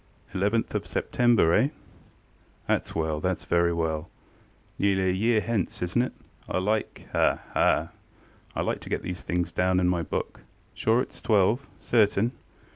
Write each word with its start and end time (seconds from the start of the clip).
Eleventh 0.33 0.73
of 0.73 0.87
September, 0.87 1.53
eh? 1.53 1.69
ThatŌĆÖs 2.67 2.93
wellŌĆöthatŌĆÖs 3.21 3.45
very 3.45 3.71
well. 3.71 4.09
Nearly 4.79 5.09
a 5.11 5.13
year 5.13 5.41
hence, 5.41 5.79
isnŌĆÖt 5.79 6.05
it? 6.07 6.13
I 6.49 6.57
likeŌĆöha, 6.57 7.39
ha! 7.53 7.89
ŌĆöI 8.55 8.65
like 8.65 8.79
to 8.81 8.89
get 8.89 9.03
these 9.03 9.21
things 9.21 9.51
down 9.51 9.79
in 9.79 9.87
my 9.87 10.01
book. 10.01 10.39
Sure 10.73 11.05
itŌĆÖs 11.05 11.21
twelve? 11.21 11.67
Certain? 11.79 12.31